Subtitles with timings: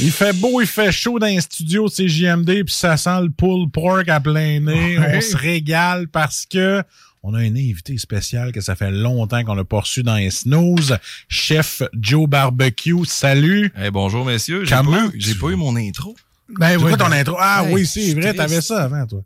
[0.00, 3.30] Il fait beau, il fait chaud dans les studios de CJMD, puis ça sent le
[3.30, 4.98] pull pork à plein nez.
[4.98, 5.16] Ouais.
[5.16, 6.82] On se régale parce que
[7.22, 10.30] on a un invité spécial que ça fait longtemps qu'on n'a pas reçu dans les
[10.30, 10.96] snooze.
[11.28, 13.70] Chef Joe Barbecue, salut.
[13.80, 14.64] Eh, bonjour, messieurs.
[14.64, 14.82] J'ai pas,
[15.14, 16.16] eu- pas eu mon intro.
[16.58, 17.36] Ben C'est oui, quoi ton ben- intro?
[17.38, 19.22] Ah Hey, oui, c'est vrai, t'avais ça avant, toi.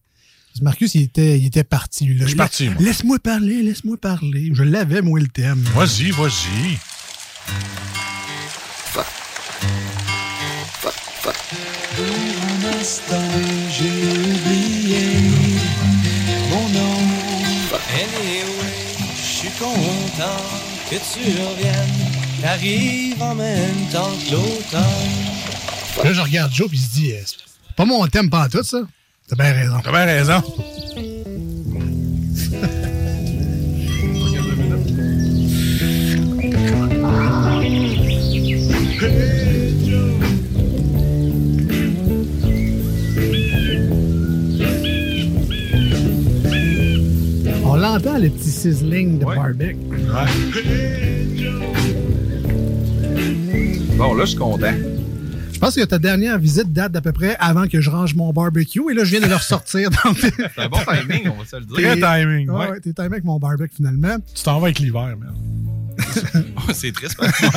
[0.63, 2.07] Marcus, il était, il était parti.
[2.09, 2.15] Là.
[2.23, 2.77] Je suis parti, moi.
[2.81, 4.51] Laisse-moi parler, laisse-moi parler.
[4.55, 5.63] Je l'avais, moi, le thème.
[5.75, 6.79] Vas-y, vas-y.
[11.29, 13.17] Un instant,
[13.71, 15.31] j'ai oublié
[16.51, 16.99] mon nom.
[17.95, 18.45] Anyway,
[19.17, 20.43] je suis content
[20.89, 22.11] que tu reviennes.
[22.41, 26.05] T'arrives en même temps que l'automne.
[26.05, 28.63] Là, je regarde Joe, puis il se dit, euh, c'est pas mon thème pas tout,
[28.63, 28.83] ça.
[29.29, 29.81] T'as bien raison.
[29.83, 30.43] T'as bien raison.
[38.99, 39.43] On
[48.07, 49.77] l'entend, le petit sizzling de barbecue.
[53.97, 54.73] Bon, là, je suis content.
[55.53, 58.31] Je pense que ta dernière visite date d'à peu près avant que je range mon
[58.33, 58.83] barbecue.
[58.91, 59.89] Et là, je viens de le ressortir.
[60.21, 61.77] C'est un bon timing, on va se le dire.
[61.77, 62.51] Très timing.
[62.51, 62.71] Ouais, ouais.
[62.73, 64.17] ouais, t'es timé avec mon barbecue, finalement.
[64.35, 65.35] Tu t'en vas avec l'hiver, man.
[66.75, 67.17] C'est triste.
[67.19, 67.47] parce que-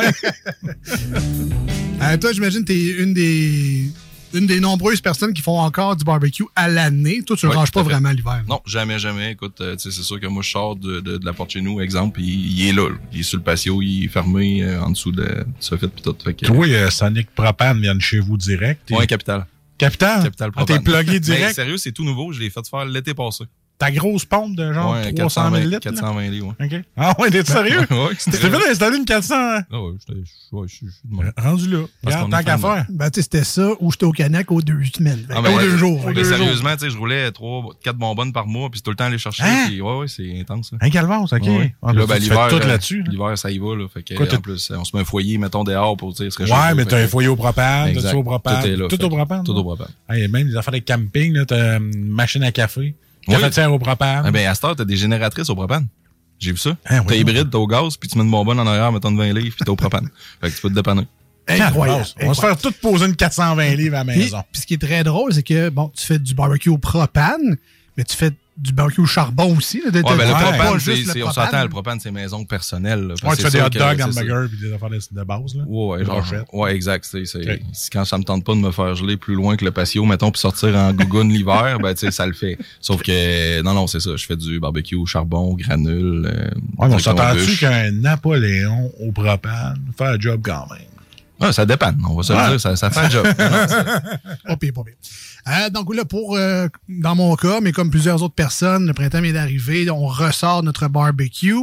[2.01, 3.89] Euh, toi, j'imagine que t'es une des...
[4.33, 7.21] une des nombreuses personnes qui font encore du barbecue à l'année.
[7.23, 8.43] Toi, tu le Ouais, ranges pas vraiment l'hiver.
[8.47, 9.31] Non, jamais, jamais.
[9.31, 11.51] Écoute, euh, tu sais, c'est sûr que moi, je sors de, de, de la porte
[11.51, 12.95] chez nous, exemple, puis il est là, là.
[13.13, 16.01] Il est sur le patio, il est fermé euh, en dessous de du soffit puis
[16.01, 16.15] tout.
[16.23, 18.89] Fait que, Toi, euh, Sonic Propane vient de chez vous direct.
[18.91, 19.45] Ouais, capital.
[19.77, 20.23] Capital?
[20.23, 20.83] Capital Ah, t'es Propane.
[21.03, 21.55] plugué Mais direct?
[21.55, 22.31] sérieux, c'est tout nouveau.
[22.33, 23.45] Je l'ai fait faire l'été passé.
[23.79, 25.71] Ta grosse pompe de genre ouais, 300 000 litres.
[25.71, 25.79] là?
[25.79, 26.65] 420 litres, ouais.
[26.79, 26.83] OK.
[26.97, 27.79] Ah ouais, t'es sérieux?
[27.79, 29.61] ouais, Tu t'es fait installer une 400 hein?
[29.71, 30.13] Ah ouais, je-
[30.57, 31.31] ouais, je suis même.
[31.37, 31.79] rendu là.
[32.03, 32.85] Regarde, tant qu'à faire.
[32.89, 35.25] Ben, tu sais, c'était ça ou j'étais au Canac aux deux semaines.
[35.29, 35.77] Ah, aux ben, deux ouais.
[35.77, 36.03] jours.
[36.07, 36.37] Mais deux jours.
[36.37, 39.17] sérieusement, tu sais, je roulais trois, quatre bonbonnes par mois, puis tout le temps aller
[39.17, 39.43] chercher.
[39.43, 39.65] Hein?
[39.67, 40.71] puis ouais, ouais, c'est intense.
[40.81, 41.41] Un calvance, OK.
[41.43, 41.75] Ouais, ouais.
[41.81, 43.03] Ah, Là, tu ben, l'hiver, tout euh, là-dessus.
[43.03, 43.11] là.
[43.11, 43.85] L'hiver, ça y va, là.
[43.93, 46.29] Fait que, Quoi, t'as- en plus, on se met un foyer, mettons, dehors pour, tu
[46.29, 48.61] sais, se Ouais, mais t'as un foyer au propane, t'as tout au propane?
[48.61, 48.87] Tout est là.
[48.89, 49.43] Tout fait au propane.
[49.45, 49.87] Tout au propane.
[50.09, 52.93] Même les affaires de camping, là, t'as une machine à café.
[53.29, 53.41] Oui.
[53.41, 54.23] Cafetière au propane?
[54.25, 55.87] Ah, ben, à cette heure, t'as des génératrices au propane.
[56.39, 56.69] J'ai vu ça.
[56.85, 57.19] Hein, t'as oui.
[57.19, 59.55] hybride, t'as au gaz, puis tu mets une bonbonne en arrière, mettons de 20 livres,
[59.55, 60.09] puis t'as au propane.
[60.41, 61.07] fait que tu peux te dépanner.
[61.47, 62.05] Incroyable.
[62.21, 64.43] On va se faire tout poser une 420 livres à la Puis, maison.
[64.51, 67.57] puis ce qui est très drôle, c'est que, bon, tu fais du barbecue au propane,
[67.97, 69.79] mais tu fais du barbecue au charbon aussi.
[69.79, 73.07] Là, Ouais, ben, le propane, juste c'est, le on s'entend, le propane, c'est maison personnelle.
[73.07, 75.55] là, Ouais, tu fais des hot dogs, hamburgers puis des affaires de, de base.
[75.55, 75.63] Là.
[75.67, 77.05] Ouais, ouais, genre, ouais, exact.
[77.09, 77.23] C'est,
[77.91, 80.31] quand ça me tente pas de me faire geler plus loin que le patio, mettons,
[80.31, 82.57] puis sortir en gougoune l'hiver, ben, tu sais, ça le fait.
[82.81, 84.15] Sauf que, non, non, c'est ça.
[84.15, 86.25] Je fais du barbecue au charbon, granule.
[86.31, 90.87] Euh, Ouais, mais on s'entend-tu qu'un Napoléon au propane fait un job quand même?
[91.39, 91.91] Ouais, ça dépend.
[92.07, 92.43] On va se Ouais.
[92.43, 93.25] le dire, ça, ça fait un job.
[94.45, 94.95] Pas pire, pas pire.
[95.47, 99.21] Euh, donc là, pour euh, dans mon cas, mais comme plusieurs autres personnes, le printemps
[99.21, 101.55] vient d'arriver, on ressort notre barbecue.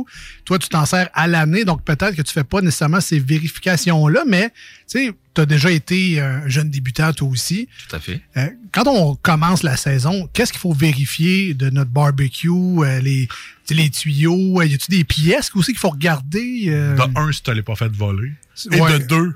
[0.45, 4.25] Toi, tu t'en sers à l'année, donc peut-être que tu fais pas nécessairement ces vérifications-là,
[4.27, 4.49] mais
[4.89, 7.69] tu sais, tu as déjà été un jeune débutant toi aussi.
[7.89, 8.21] Tout à fait.
[8.39, 13.27] Euh, quand on commence la saison, qu'est-ce qu'il faut vérifier de notre barbecue, euh, les,
[13.29, 13.35] tu
[13.67, 16.65] sais, les tuyaux, euh, y a-tu des pièces aussi qu'il faut regarder?
[16.69, 16.95] euh?
[16.97, 18.33] De un, si tu l'as pas fait voler.
[18.73, 18.99] Et Ouais.
[18.99, 19.35] de deux,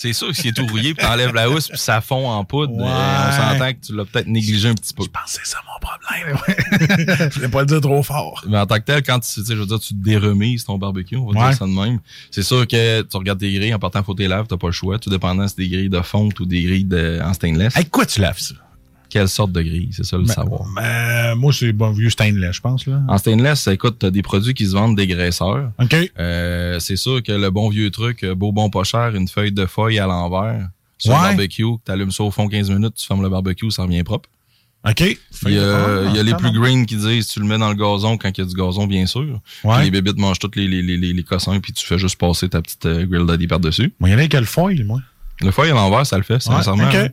[0.00, 2.44] C'est sûr que s'il est tout rouillé, puis t'enlèves la housse, puis ça fond en
[2.44, 2.84] poudre, Ouais.
[2.86, 5.02] euh, on s'entend que tu l'as peut-être négligé un petit peu.
[5.02, 6.38] je c'est ça mon problème.
[7.32, 8.44] je voulais pas le dire trop fort.
[8.48, 10.78] Mais en tant que tel, quand tu, tu sais, je veux dire, tu déremises ton
[10.78, 11.48] barbecue, on va Ouais.
[11.48, 11.98] dire ça de même.
[12.30, 14.72] C'est sûr que tu regardes tes grilles, en partant, faut tes laves, t'as pas le
[14.72, 15.00] choix.
[15.00, 17.74] Tout dépendant si c'est des grilles de fonte ou des grilles de, en stainless.
[17.76, 18.54] Avec quoi tu laves ça?
[19.10, 20.64] Quelle sorte de grille, c'est ça le Ben, savoir.
[21.36, 22.86] moi, c'est bon vieux stainless, je pense.
[22.86, 23.00] là.
[23.08, 25.70] En stainless, écoute, t'as des produits qui se vendent des graisseurs.
[25.80, 25.96] OK.
[26.18, 29.52] Euh, c'est sûr que le bon vieux truc, euh, beau bon pas cher, une feuille
[29.52, 30.68] de feuille à l'envers,
[30.98, 31.16] sur Ouais.
[31.16, 34.28] le barbecue, t'allumes ça au fond 15 minutes, tu fermes le barbecue, ça revient propre.
[34.88, 35.00] OK.
[35.00, 37.58] Il y a, Ah, il y a les plus green qui disent tu le mets
[37.58, 39.40] dans le gazon quand il y a du gazon, bien sûr.
[39.64, 39.84] Ouais.
[39.84, 42.48] les bébites mangent tous les, les, les, les, les cossins, puis tu fais juste passer
[42.48, 43.92] ta petite euh, grill daddy par-dessus.
[44.00, 45.00] Moi, il y en a quel foil, moi.
[45.40, 46.88] Le feuille à l'envers, ça le fait, Ouais, sincèrement.
[46.88, 46.94] OK.
[46.94, 47.08] hein.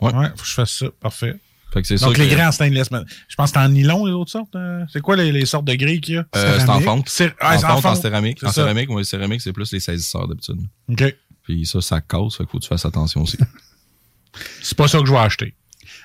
[0.00, 0.14] Ouais.
[0.14, 0.28] Ouais.
[0.36, 0.86] faut que je fasse ça.
[1.00, 1.36] Parfait.
[1.72, 2.88] Fait que c'est Donc, sûr les que, grilles en stainless.
[3.28, 4.56] Je pense que c'est en nylon, les autres sortes.
[4.56, 6.24] euh, C'est quoi les, les sortes de grilles qu'il y a?
[6.34, 7.08] euh, c'est en fonte.
[7.10, 8.42] C'est- En ah, fonte, en céramique.
[8.42, 10.60] En céramique, céramique, c'est plus les saisisseurs d'habitude.
[10.88, 11.14] OK.
[11.42, 13.36] Puis ça, ça casse, fait qu'il faut que tu fasses attention aussi.
[14.62, 15.54] C'est pas ça que je vais acheter.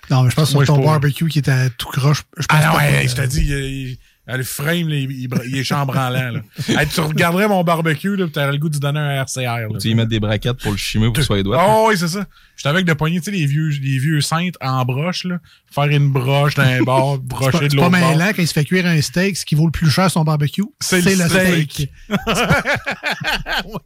[0.09, 2.23] Non, mais je pense que sur ton barbecue qui était tout croche.
[2.37, 5.29] Je pense Ah non, pas ouais, que- je il- ah, le frame, là, il, il,
[5.47, 6.31] il est chambranlant.
[6.31, 6.41] Là.
[6.79, 9.41] Hey, tu regarderais mon barbecue, là, tu aurais le goût de donner un RCR.
[9.41, 9.67] Là.
[9.79, 11.61] tu y mets des braquettes pour le chimer pour que ce soit les doigts.
[11.67, 12.25] Oh oui, c'est ça.
[12.55, 15.39] J'étais avec de poignées, tu sais, les vieux, les vieux cintres en broche, là.
[15.71, 18.63] Faire une broche d'un bord, brocher de c'est pas l'autre mêlant quand il se fait
[18.63, 21.71] cuire un steak, ce qui vaut le plus cher son barbecue, C'est le le steak.
[21.71, 21.91] steak.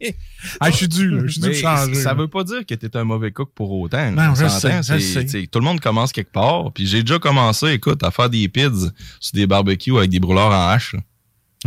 [0.00, 0.14] oui.
[0.60, 1.22] Ah, je suis dû, là.
[1.26, 1.94] Je suis dû changer.
[1.94, 4.10] ça veut pas dire que t'es un mauvais cook pour autant.
[4.12, 5.46] Non, On je sais, je sais.
[5.46, 6.72] Tout le monde commence quelque part.
[6.72, 8.68] Puis j'ai déjà commencé, écoute, à faire des pids
[9.20, 10.94] sur des barbecues avec des brûleurs en hache.
[10.94, 11.00] là.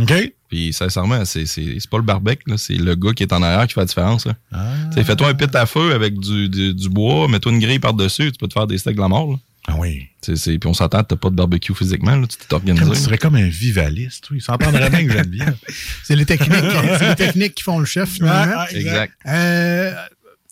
[0.00, 0.32] OK?
[0.48, 3.42] Puis sincèrement, c'est c'est c'est pas le barbecue, là, c'est le gars qui est en
[3.42, 4.26] arrière qui fait la différence.
[4.26, 4.34] là.
[4.52, 4.74] Ah.
[5.02, 8.38] Fais-toi un pit à feu avec du, du, du bois, mets-toi une grille par-dessus, tu
[8.38, 9.30] peux te faire des steaks de la mort.
[9.32, 9.36] Là.
[9.68, 10.08] Ah oui.
[10.20, 12.70] T'sais, c'est- Puis on s'entend, t'as pas de barbecue physiquement, là, tu t'es Comme tu
[12.72, 13.00] organisé.
[13.00, 14.38] serais comme un vivaliste, oui.
[14.38, 15.46] Il s'entendrait bien que j'aime bien.
[16.04, 16.64] C'est les techniques,
[16.98, 18.54] c'est les techniques qui font le chef, finalement.
[18.56, 19.14] Ah, ah, Exact.
[19.26, 19.92] Euh,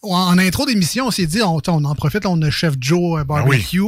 [0.03, 3.25] en intro d'émission, on s'est dit, on, on en profite, on a Chef Joe euh,
[3.25, 3.81] Barbecue.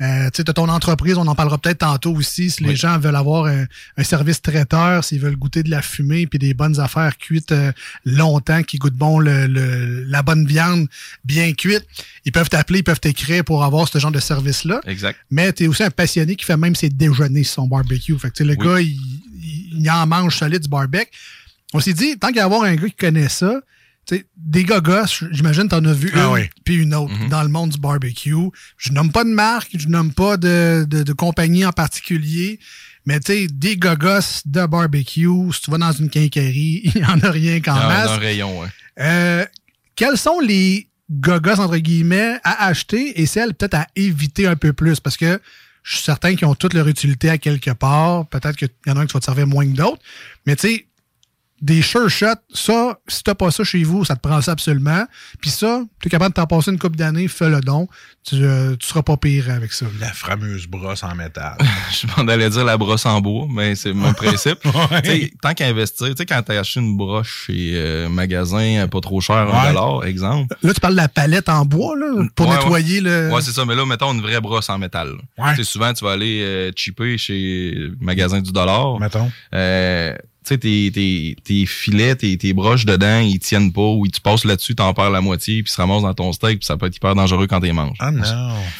[0.00, 2.50] Euh, tu sais, t'as ton entreprise, on en parlera peut-être tantôt aussi.
[2.50, 3.64] Si les gens veulent avoir un,
[3.96, 7.72] un service traiteur, s'ils veulent goûter de la fumée puis des bonnes affaires cuites euh,
[8.04, 10.86] longtemps, qui goûtent bon le, le- la bonne viande
[11.24, 11.84] bien cuite,
[12.24, 14.80] ils peuvent t'appeler, ils peuvent t'écrire pour avoir ce genre de service-là.
[14.86, 15.18] Exact.
[15.32, 18.16] Mais t'es aussi un passionné qui fait même ses déjeuners sur son barbecue.
[18.18, 18.64] Fait que, tu sais, le Oui.
[18.66, 18.96] gars, il,
[19.42, 21.10] il, il en mange solide du barbecue.
[21.74, 23.60] On s'est dit, tant qu'à avoir un gars qui connaît ça,
[24.06, 26.40] tu sais, des gogos, j'imagine t'en as vu Ah une, oui.
[26.64, 27.28] puis une autre Mhm.
[27.28, 28.34] dans le monde du barbecue.
[28.78, 32.60] Je nomme pas de marque, je nomme pas de, de, de compagnie en particulier,
[33.04, 37.04] mais tu sais, des gogos de barbecue, si tu vas dans une quincaillerie, il y
[37.04, 38.10] en a rien qu'en Dans, masse.
[38.10, 38.68] un rayon, ouais.
[39.00, 39.44] Euh,
[39.96, 44.72] quels sont les gogos, entre guillemets, à acheter et celles peut-être à éviter un peu
[44.72, 45.00] plus?
[45.00, 45.40] Parce que
[45.82, 48.26] je suis certain qu'ils ont toutes leur utilité à quelque part.
[48.26, 50.02] Peut-être qu'il y en a un qui va te servir moins que d'autres.
[50.46, 50.86] Mais tu sais,
[51.62, 55.06] des sure shots, ça, si t'as pas ça chez vous, ça te prend ça absolument.
[55.40, 57.88] Puis ça, tu es capable de t'en passer une couple d'années, fais le don.
[58.24, 59.86] Tu, euh, tu seras pas pire avec ça.
[60.00, 61.56] La fameuse brosse en métal.
[61.92, 64.58] Je m'en allais dire la brosse en bois, mais c'est mon principe.
[64.66, 65.30] Ouais.
[65.40, 69.20] Tant qu'à investir, tu sais, quand t'as acheté une broche chez euh, magasin pas trop
[69.20, 69.72] cher, un Ouais.
[69.72, 70.54] dollar, exemple.
[70.62, 73.30] Là, tu parles de la palette en bois, là, pour Ouais, nettoyer le.
[73.32, 75.08] Ouais, c'est ça, mais là, mettons une vraie brosse en métal.
[75.38, 75.44] là.
[75.46, 75.50] Ouais.
[75.56, 78.98] Tu sais, souvent, tu vas aller euh, cheaper chez magasin du dollar.
[79.00, 79.30] Mettons.
[79.54, 80.14] Euh,
[80.48, 84.44] sais, tes, tes, tes filets, tes, tes broches dedans, ils tiennent pas, ou tu passes
[84.44, 86.96] là-dessus, t'en perds la moitié, puis se ramasse dans ton steak, puis ça peut être
[86.96, 87.96] hyper dangereux quand t'es manges.
[88.00, 88.22] Ah non.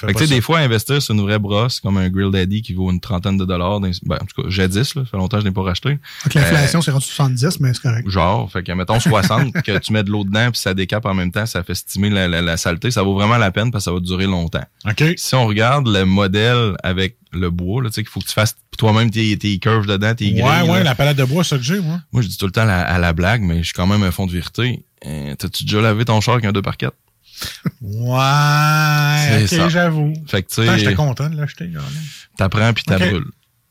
[0.01, 2.63] Fait que, tu sais, des fois, investir sur une vraie brosse, comme un Grill Daddy
[2.63, 5.39] qui vaut une trentaine de dollars, ben, en tout cas, jadis, là, ça fait longtemps
[5.39, 5.99] que je n'ai pas racheté.
[6.23, 8.09] Avec l'inflation, c'est rendu 70, mais c'est correct.
[8.09, 11.15] Genre, fait que, mettons 60, que tu mets de l'eau dedans, puis ça décape en
[11.15, 13.85] même temps, ça fait stimuler la, la, la saleté, ça vaut vraiment la peine parce
[13.85, 14.65] que ça va durer longtemps.
[14.89, 15.05] OK.
[15.17, 18.33] Si on regarde le modèle avec le bois, là, tu sais, qu'il faut que tu
[18.33, 20.43] fasses toi-même tes, tes curves dedans, tes grilles.
[20.43, 20.85] Ouais, ouais, là.
[20.85, 22.01] la palette de bois, ça que j'ai, moi.
[22.13, 23.87] Moi, je dis tout le temps à la, à la blague, mais je suis quand
[23.87, 24.85] même un fond de vérité.
[25.07, 26.95] Euh, T'as-tu déjà lavé ton char avec un 2 par 4
[27.83, 29.69] Ouais, C'est ok, ça.
[29.69, 30.13] j'avoue.
[30.27, 31.71] Fait que, tu Putain, J'étais sais, content de l'acheter,
[32.37, 32.99] t'apprends puis Ok.
[32.99, 33.27] t'abrûles.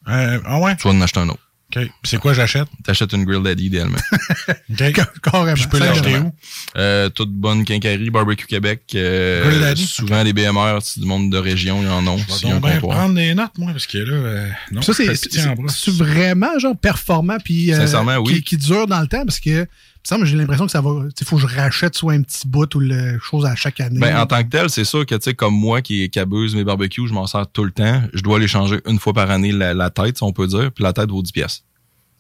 [0.08, 0.76] Euh, ah ouais?
[0.76, 1.40] Tu vas en acheter un autre.
[1.76, 1.84] OK.
[2.04, 2.68] C'est quoi j'achète?
[2.84, 3.98] T'achètes une Grill Daddy, idéalement.
[4.70, 5.02] OK.
[5.24, 5.56] Carrément.
[5.56, 6.32] Je peux l'acheter où?
[6.78, 8.84] Euh, toute bonne quincaillerie, barbecue Québec.
[8.96, 9.86] euh, Grill Daddy?
[9.86, 12.18] souvent des BMR, c'est du monde de région, il y en a.
[12.18, 15.92] Je vais donc bien prendre des notes, moi, parce que là, euh, non, Ça, c'est
[15.92, 18.36] vraiment genre performant puis euh, Sincèrement, oui.
[18.36, 19.26] qui, qui dure dans le temps?
[19.26, 19.66] Parce que
[20.08, 20.92] ça, j'ai l'impression que ça va.
[21.20, 24.00] Il faut que je rachète soit un petit bout ou le chose à chaque année.
[24.00, 26.56] Ben, en tant que tel, c'est sûr que, tu sais, comme moi qui, qui abuse
[26.56, 28.04] mes barbecues, je m'en sers tout le temps.
[28.14, 30.72] Je dois les changer une fois par année la, la tête, si on peut dire,
[30.72, 31.64] puis la tête vaut 10 pièces.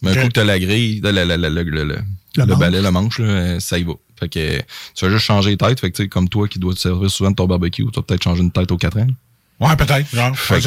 [0.03, 1.99] Mais un coup que t'as la grille, le, le, le, le, le, le-
[2.37, 2.59] le manche.
[2.59, 3.93] balai, le manche, là, euh, ça y va.
[4.19, 4.57] Fait que
[4.93, 5.79] tu vas juste changer les têtes.
[5.79, 7.91] Fait que, tu sais, comme toi qui dois te servir souvent de ton barbecue, tu
[7.95, 9.07] vas peut-être changer une tête aux 4 ans.
[9.61, 10.13] Ouais, peut-être.
[10.35, 10.59] Ça,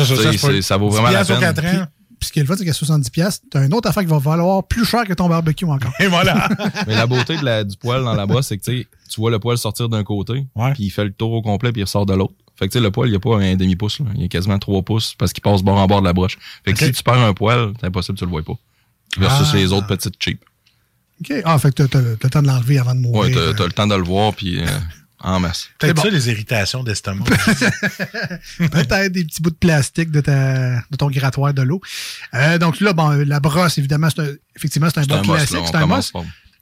[0.62, 1.88] ça, vaut 10 vraiment la peine.
[2.18, 2.20] 4 ans.
[2.20, 4.08] Puis ce qui est le fun, c'est qu'à 70$, piastres, t'as une autre affaire qui
[4.08, 5.92] va valoir plus cher que ton barbecue encore.
[6.00, 6.48] Et voilà.
[6.86, 9.38] Mais la beauté de la, du poil dans la brosse, c'est que tu vois le
[9.38, 10.72] poil sortir d'un côté, Ouais.
[10.74, 12.34] puis il fait le tour au complet, puis il ressort de l'autre.
[12.56, 14.28] Fait que tu sais, le poil, il n'y a pas un demi-pouce, il y a
[14.28, 16.36] quasiment 3 pouces parce qu'il passe bord en bord de la broche.
[16.64, 18.54] Fait que si tu perds un poil, c'est impossible, tu le vois pas.
[19.16, 19.56] Versus Ah.
[19.56, 20.44] les autres petites cheap.
[21.20, 21.32] OK.
[21.44, 23.34] Ah, fait que t'as, t'as le temps de l'enlever avant de Ouais, mourir.
[23.36, 24.66] t'as, t'as le temps de le voir, puis euh,
[25.20, 25.68] en masse.
[25.78, 26.02] Peut-être bon.
[26.02, 27.24] ça, les irritations d'estomac.
[28.58, 31.80] Peut-être des petits bouts de plastique de, ta, de ton grattoir de l'eau.
[32.34, 35.58] Euh, donc là, bon, la brosse, évidemment, c'est un, effectivement, c'est un bon classique.
[35.66, 36.00] C'est un pas.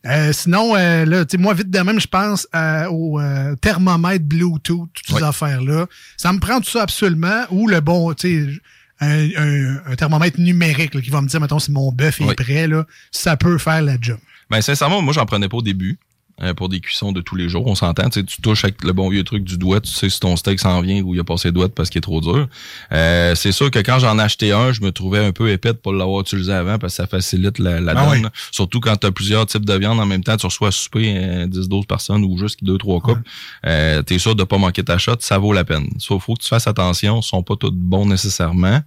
[0.07, 3.57] Euh, sinon, euh, là, tu sais, moi, vite de même, je pense euh, au euh,
[3.57, 5.87] thermomètre Bluetooth, toutes ces affaires-là.
[6.17, 7.43] Ça me prend tout ça absolument.
[7.51, 8.61] Ou le bon, tu sais,
[9.01, 12.35] un, un- un thermomètre numérique là, qui va me dire, mettons, si mon bœuf est
[12.37, 14.19] prêt, là, ça peut faire la job.
[14.49, 15.99] Ben, sincèrement, moi, j'en prenais pas au début.
[16.43, 18.11] Euh, pour des cuissons de tous les jours, on s'entend.
[18.11, 20.37] Tu sais, tu touches avec le bon vieux truc du doigt, tu sais si ton
[20.37, 22.49] steak s'en vient ou il a passé le doigt parce qu'il est trop dur.
[22.93, 25.73] Euh, c'est sûr que quand j'en ai acheté un, je me trouvais un peu épais
[25.73, 28.31] de pas l'avoir utilisé avant parce que ça facilite la, la Ah donne.
[28.51, 31.15] Surtout quand tu as plusieurs types de viande en même temps, tu reçois à souper
[31.17, 33.19] euh, 10-12 personnes ou juste 2-3 coupes.
[33.67, 35.89] Euh, t'es sûr de pas manquer ta shot, ça vaut la peine.
[35.99, 38.81] Sauf faut que tu fasses attention, ils sont pas tous bons nécessairement.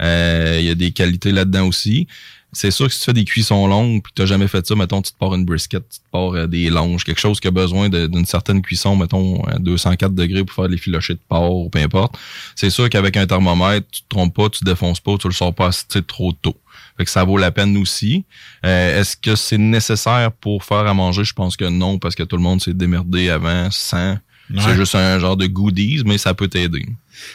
[0.00, 2.06] Euh, Il y a des qualités là-dedans aussi.
[2.54, 4.74] C'est sûr que si tu fais des cuissons longues puis que t'as jamais fait ça,
[4.74, 7.48] mettons, tu te pars une brisket, tu te pars euh, des longes, quelque chose qui
[7.48, 11.54] a besoin d'une certaine cuisson, mettons, à 204 degrés pour faire des filochés de porc
[11.66, 12.16] ou peu importe.
[12.54, 15.54] C'est sûr qu'avec un thermomètre, tu te trompes pas, tu défonces pas, tu le sors
[15.54, 16.56] pas assez trop tôt.
[16.96, 18.24] Fait que ça vaut la peine aussi.
[18.64, 21.24] Euh, Est-ce que c'est nécessaire pour faire à manger?
[21.24, 24.16] Je pense que non, parce que tout le monde s'est démerdé avant, sans.
[24.58, 26.86] C'est juste un genre de goodies, mais ça peut t'aider.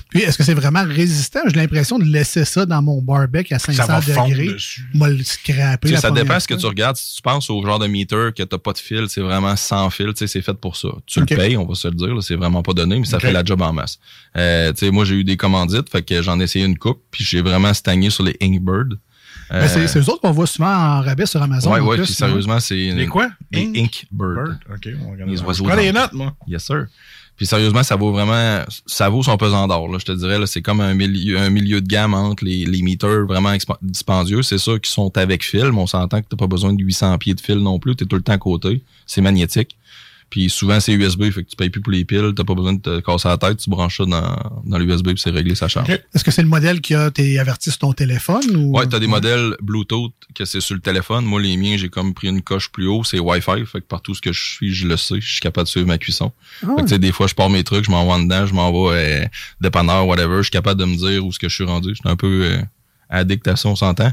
[0.09, 1.39] Puis, est-ce que c'est vraiment résistant?
[1.47, 4.53] J'ai l'impression de laisser ça dans mon barbecue à Ça 500 va fondre degrés.
[4.53, 4.87] dessus.
[4.93, 5.95] Moi, le scraper.
[5.97, 6.95] Ça dépend ce que tu regardes.
[6.97, 9.89] Si tu penses au genre de meter que t'as pas de fil, c'est vraiment sans
[9.89, 10.89] fil, tu sais, c'est fait pour ça.
[11.05, 13.31] Tu le payes, on va se le dire, c'est vraiment pas donné, mais ça fait
[13.31, 13.99] la job en masse.
[14.37, 17.01] Euh, tu sais, moi, j'ai eu des commandites, fait que j'en ai essayé une coupe,
[17.11, 18.97] puis j'ai vraiment stagné sur les Inkbird.
[19.51, 21.71] Ben, c'est c'est eux autres qu'on voit souvent en rabais sur Amazon.
[21.71, 22.75] Ouais, plus, puis sérieusement, c'est...
[22.75, 23.29] Les quoi?
[23.51, 24.05] Les Ink?
[24.11, 24.35] Inkbird.
[24.35, 24.57] Bird?
[24.71, 25.31] OK, on regarde.
[25.31, 25.43] Les ça.
[25.45, 26.35] oiseaux Je prends les notes, moi.
[26.47, 26.85] Yes, sir.
[27.39, 29.97] Puis sérieusement, ça vaut vraiment, ça vaut son pesant d'or.
[29.97, 33.25] Je te dirais, c'est comme un milieu, un milieu de gamme entre les, les meters
[33.25, 34.41] vraiment dispendieux.
[34.41, 37.17] C'est sûr qu'ils sont avec fil, mais on s'entend que t'as pas besoin de 800
[37.17, 37.95] pieds de fil non plus.
[37.95, 38.83] T'es tout le temps à côté.
[39.05, 39.77] C'est magnétique.
[40.29, 42.33] Puis souvent, c'est USB, fait que tu payes plus pour les piles.
[42.35, 43.57] T'as pas besoin de te casser la tête.
[43.57, 45.89] Tu branches ça dans, dans l'USB puis c'est réglé, ça charge.
[45.89, 48.55] Est-ce que c'est le modèle qui a tes avertis sur ton téléphone?
[48.55, 48.77] Ou...
[48.77, 51.25] Ouais, t'as des modèles Bluetooth que c'est sur le téléphone.
[51.25, 53.65] Moi, les miens, j'ai comme pris une coche plus haut, c'est Wi-Fi.
[53.65, 55.19] Fait que partout ce que je suis, je le sais.
[55.19, 56.31] Je suis capable de suivre ma cuisson.
[56.63, 58.19] Ah Fait que, tu sais, des fois, je pars mes trucs, je m'en vais en
[58.19, 59.25] dedans, je m'en vais euh,
[59.61, 60.37] dépanneur, whatever.
[60.37, 61.89] Je suis capable de me dire où ce que je suis rendu.
[61.89, 62.61] Je suis un peu euh,
[63.09, 64.11] addict à ça, on s'entend.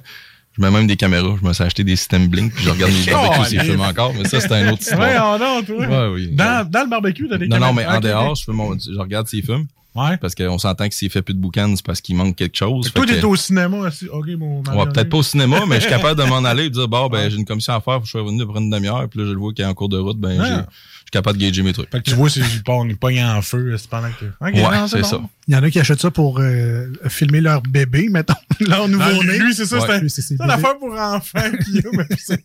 [0.56, 1.36] Je mets même des caméras.
[1.40, 4.12] Je me suis acheté des systèmes Blink, puis je regarde mes barbecues s'ils filment encore.
[4.14, 5.34] Mais ça, c'est un autre Ouais, histoire.
[5.34, 5.86] oh non, toi.
[5.86, 6.30] Ouais, oui.
[6.32, 7.96] Dans, dans le barbecue, t'as des non, non, mais caméras.
[7.96, 9.66] en dehors, je, fais mon, je regarde s'ils fument.
[9.94, 10.18] Ouais.
[10.18, 12.92] Parce qu'on s'entend que s'il fait plus de boucan, c'est parce qu'il manque quelque chose.
[12.92, 14.06] Toi, que- t'es au cinéma aussi.
[14.08, 16.68] OK, mon Ouais, peut-être pas au cinéma, mais je suis capable de m'en aller et
[16.68, 18.58] de dire, bon, ben, j'ai une commission à faire, faut que je sois venu pour
[18.58, 20.62] une demi-heure, puis là, je le vois qu'il est en cours de route, ben, Ouais.
[21.06, 21.88] Je suis capable de gager mes trucs.
[21.90, 24.24] Fait que tu vois, c'est du pogne, il pogne en feu c'est pendant que tu.
[24.26, 25.08] OK, Ouais, c'est bon.
[25.08, 25.20] ça.
[25.46, 29.38] Il y en a qui achètent ça pour euh, filmer leur bébé, mettons, leur nouveau-né.
[29.38, 30.00] lui, c'est ça, Ouais.
[30.08, 32.44] c'est une affaire pour enfants a, mais c'est-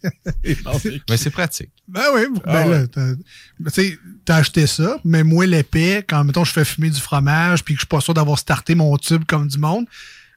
[1.31, 1.71] pratique.
[1.87, 2.87] Ben oui, ben Ah ouais.
[2.87, 3.15] t'as-
[3.59, 6.99] ben, tu sais, t'as acheté ça, mais moi, l'épais, quand, mettons, je fais fumer du
[7.01, 9.85] fromage puis que je suis pas sûr d'avoir starté mon tube comme du monde,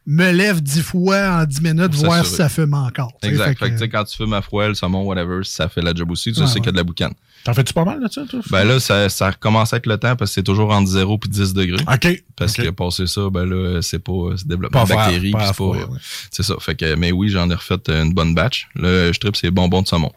[0.06, 3.12] me lève dix fois en dix minutes, Pour voir si ça fume encore.
[3.22, 3.58] Exact.
[3.58, 6.10] fait Fait que, quand tu fumes à fouet, le saumon, whatever, ça fait la job
[6.10, 6.60] aussi, tu Ouais, sais ouais.
[6.60, 7.12] qu'il y a de la boucane.
[7.44, 8.40] T'en fais-tu pas mal de ça, toi?
[8.50, 11.30] Ben là, ça, ça recommence avec le temps parce que c'est toujours entre 0 puis
[11.30, 11.84] 10 degrés.
[11.92, 12.22] OK.
[12.36, 15.64] Parce que passer ça, ben là, c'est pas, c'est développement Pas bactéries, pas c'est pas,
[15.64, 15.84] ouais.
[16.30, 16.54] c'est ça.
[16.60, 18.68] Fait que, mais oui, j'en ai refait une bonne batch.
[18.74, 20.12] Là, je tripe, c'est bonbons de saumon.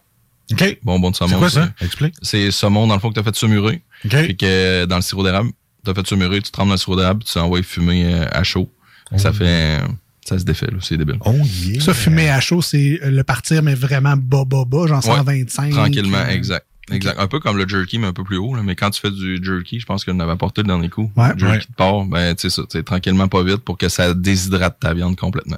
[0.54, 0.80] OK.
[0.84, 1.32] Bonbons de saumon.
[1.34, 1.70] C'est quoi ça?
[1.82, 2.14] Explique.
[2.22, 3.82] C'est saumon, dans le fond, que t'as fait saumurer.
[4.06, 4.24] OK.
[4.24, 5.50] Puis que euh, dans le sirop d'érable,
[5.84, 8.70] t'as fait saumurer, tu trempes dans le sirop d'érable, tu envoies fumer euh, à chaud.
[9.16, 9.88] Ça fait, euh,
[10.26, 10.78] ça se défait, là.
[10.82, 11.18] C'est débile.
[11.26, 11.32] Oh
[11.64, 11.80] yeah.
[11.82, 15.72] Ça, fumer à chaud, c'est euh, le partir, mais vraiment bas, bas, bas, genre 125.
[15.72, 16.66] Tranquillement, euh, exact.
[16.90, 17.20] Exact.
[17.20, 18.56] Un peu comme le jerky, mais un peu plus haut.
[18.56, 18.64] Là.
[18.64, 21.12] Mais quand tu fais du jerky, je pense que je l'avais apporté le dernier coup.
[21.18, 21.34] Ouais.
[21.34, 21.60] Le jerky Ouais.
[21.60, 24.80] de porc, ben, tu sais ça, tu sais, tranquillement, pas vite pour que ça déshydrate
[24.80, 25.58] ta viande complètement.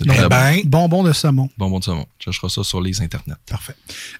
[0.00, 1.48] Ben, Bonbon de saumon.
[1.58, 2.06] Bonbon de saumon.
[2.18, 3.36] Tu chercheras ça sur les internets.
[3.48, 3.74] Parfait.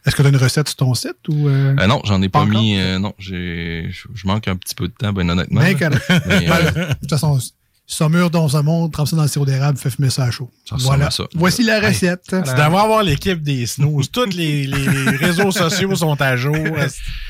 [0.07, 1.49] Est-ce que tu as une recette sur ton site ou.
[1.49, 1.75] Euh...
[1.81, 2.79] Euh, non, j'en ai pas, Pas mis.
[2.79, 5.61] euh, non, j'ai, je manque un petit peu de temps, ben honnêtement.
[5.63, 5.99] Ben, là.
[6.27, 7.39] Mais, euh, Ben, de toute façon,
[7.93, 10.51] saumure dans saumon, trempe ça dans le sirop d'érable, fait fumer ça à chaud.
[10.69, 11.07] Ça Voilà.
[11.07, 11.25] à ça.
[11.35, 12.23] Voici la recette.
[12.29, 14.11] Tu devrais avoir l'équipe des snooze.
[14.11, 16.57] Tous les, les, les réseaux sociaux sont à jour.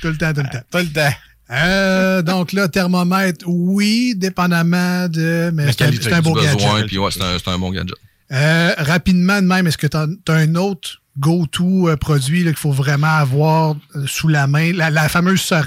[0.02, 0.64] Tout le temps, tout le temps.
[0.70, 1.12] Tout le temps.
[1.50, 5.50] Euh, donc là, thermomètre, oui, dépendamment de.
[5.52, 6.86] Mais c'est un, un beau gadget.
[6.86, 7.94] puis ouais, c'est un, un bon gadget.
[8.32, 12.72] Euh, rapidement de même, est-ce que tu as, un autre go-to euh, produit qu'il faut
[12.72, 14.72] vraiment avoir euh, sous la main?
[14.72, 15.66] La, la fameuse seringue.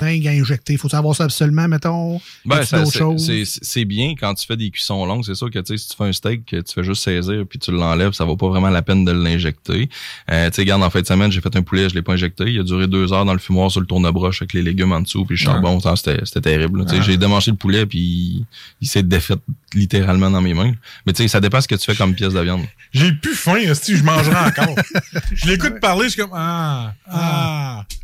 [0.00, 0.76] dingue à injecter.
[0.76, 2.20] Faut savoir ça absolument, mettons.
[2.44, 5.24] Ben, c'est- bien quand tu fais des cuissons longues.
[5.24, 7.44] C'est sûr que tu sais, si tu fais un steak, que tu fais juste saisir
[7.48, 9.88] puis tu l'enlèves, ça vaut pas vraiment la peine de l'injecter.
[10.30, 12.12] Euh, tu sais, regarde, en fin de semaine, j'ai fait un poulet, je l'ai pas
[12.12, 12.44] injecté.
[12.46, 15.00] Il a duré deux heures dans le fumoir sur le tourne-broche avec les légumes en
[15.00, 15.80] dessous puis le charbon.
[15.80, 16.88] Ça, C'était c'était terrible.
[16.88, 18.46] sais, J'ai démanché le poulet puis il,
[18.80, 19.34] il s'est défait
[19.74, 20.72] littéralement dans mes mains.
[21.06, 22.62] Mais tu sais, ça dépend ce que tu fais comme pièce de viande.
[22.92, 24.74] J'ai plus faim, si je mangerai encore.
[25.34, 27.10] je l'écoute parler, je suis comme Ah, ah.
[27.12, 27.59] Ah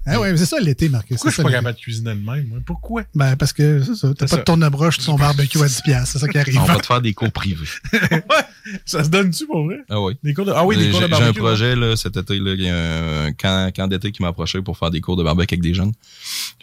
[0.07, 1.17] ouais, mais c'est ça l'été, Marcus.
[1.17, 2.59] Pourquoi je c'est suis pas capable de cuisiner de même, moi?
[2.65, 3.03] Pourquoi?
[3.15, 4.09] Ben, parce que c'est ça.
[4.17, 4.45] T'as pas de ça.
[4.45, 5.83] tourne-broche sur ton barbecue à 10$.
[5.83, 6.59] piastres, C'est ça qui arrive.
[6.61, 7.67] On va te faire des cours privés.
[8.85, 9.79] Ça se donne-tu pour vrai?
[9.89, 10.17] Ah oui.
[10.25, 10.53] Des cours de...
[10.55, 11.39] Ah oui, des J'ai cours de j'ai un barbecue.
[11.41, 14.61] projet là, cet été, là, il y a un camp, camp d'été qui m'a approché
[14.61, 15.93] pour faire des cours de barbecue avec des jeunes.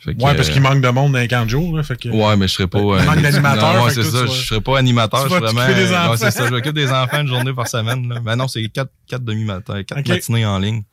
[0.01, 1.83] Fait que, Ouais, parce euh, qu'il manque de monde dans les camps de jour, là.
[1.83, 2.09] Fait que...
[2.09, 2.79] Ouais, mais je serais pas.
[2.79, 4.25] Il manque d'animateurs, non, ouais, c'est ça.
[4.25, 5.23] Je serais pas animateur.
[5.29, 5.61] Je vraiment.
[5.65, 6.15] ouais, enfants.
[6.17, 6.45] c'est ça.
[6.45, 8.09] Je m'occupe des enfants une journée par semaine.
[8.09, 8.19] Là.
[8.19, 10.83] Ben non, c'est quatre, quatre demi-matins, quatre matinées en ligne.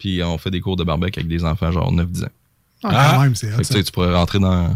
[0.00, 2.28] Puis on fait des cours de barbecue avec des enfants, genre 9-10 ans.
[2.82, 3.10] Ah, Ah.
[3.14, 3.74] quand même, c'est Fait que tu ça.
[3.74, 4.74] sais, tu pourrais rentrer dans,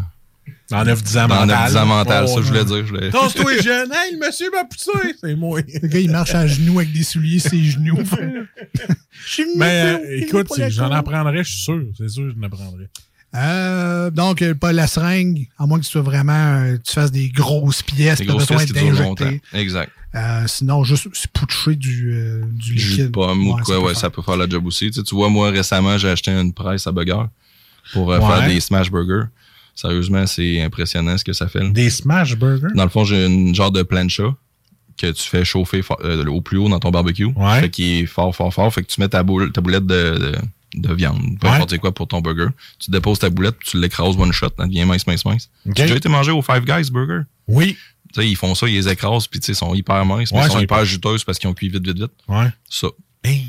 [0.71, 1.73] Dans 9-10 ans dans mental.
[1.73, 2.25] 9-10 ans mental.
[2.29, 2.77] Oh, ça, je voulais dire.
[2.87, 3.11] Je voulais...
[3.11, 3.91] Tosse-toi, jeune.
[3.93, 4.91] Hey, le monsieur m'a poussé.
[5.21, 5.61] C'est moi.
[5.83, 7.99] Le gars, il marche à genoux avec des souliers, ses genoux.
[9.57, 11.83] Mais euh, écoute, j'en apprendrais, je suis sûr.
[11.97, 12.89] C'est sûr que j'en apprendrais.
[13.35, 17.11] Euh, donc, euh, pas la seringue, à moins que tu sois vraiment, euh, tu fasses
[17.11, 19.41] des grosses pièces, tu as besoin qui d'injecter.
[19.53, 19.91] Exact.
[20.15, 23.05] Euh, sinon, juste se poucher du, euh, du jus liquide.
[23.07, 23.97] de pomme ou de quoi, peut ouais, faire.
[24.01, 24.87] ça peut faire la job aussi.
[24.87, 27.25] Tu, sais, tu vois, moi, récemment, j'ai acheté une presse à burger
[27.93, 28.21] pour Ouais.
[28.21, 29.27] faire des smash burgers.
[29.75, 31.69] Sérieusement, c'est impressionnant ce que ça fait.
[31.73, 32.69] Des smash burgers?
[32.77, 34.23] Dans le fond, j'ai une genre de plancha
[34.97, 35.83] que tu fais chauffer
[36.29, 37.25] au plus haut dans ton barbecue.
[37.25, 37.61] Ouais.
[37.63, 38.73] Fait qu'il est fort, fort, fort.
[38.73, 40.33] Fait que tu mets ta, boule, ta boulette de, de,
[40.75, 41.55] de viande, peu Ouais.
[41.55, 42.49] importe quoi pour ton burger.
[42.79, 45.51] Tu déposes ta boulette, tu l'écrases one shot, elle devient mince, mince, mince.
[45.65, 47.21] Tu as déjà été manger au Five Guys Burger?
[47.49, 47.77] Oui.
[48.15, 50.33] Tu sais, ils font ça, ils les écrasent, puis tu sais, ils sont hyper minces,
[50.33, 52.13] mais ils sont hyper juteuses parce qu'ils ont cuit vite, vite, vite.
[52.29, 52.47] Ouais.
[52.69, 52.89] Ça.
[53.25, 53.47] Hey.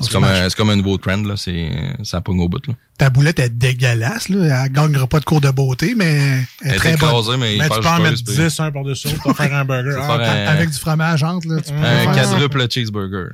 [0.00, 1.36] C'est comme, un- c'est comme un nouveau trend, là.
[1.36, 1.70] C'est,
[2.02, 2.74] ça pogne au bout, là.
[2.96, 4.64] Ta boulette est dégueulasse, là.
[4.64, 7.38] Elle gagnera pas de cours de beauté, mais elle est Elle très bonne.
[7.38, 8.34] mais Mais tu peux en mettre juteuse.
[8.36, 9.90] puis 10 un par-dessus l'autre pour faire un burger.
[9.90, 11.60] Tu peux Ah, faire un- Avec du fromage entre, là.
[11.60, 13.32] Tu peux Un quadruple cheeseburger.